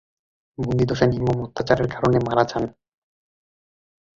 বন্দিদশায় 0.57 1.11
নির্মম 1.13 1.37
অত্যাচারের 1.45 1.87
কারণে 1.93 2.17
মারা 2.27 2.43
যান। 2.51 2.63